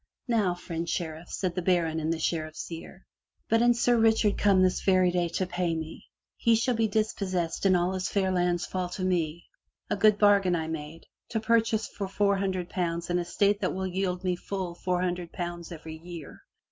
[0.27, 3.65] "Now, friend Sheriff," says the baron in the Sheriff's ear, 65 MY BOOK HOUSE "but
[3.67, 6.05] an Sir Richard come this very day to pay me,
[6.37, 9.43] he shall be dispossessed and all his fair lands fall to me.
[9.91, 13.85] A good bargain I made— to purchase for four hundred pounds an estate that will
[13.85, 16.39] yield me full four hundred pounds every year.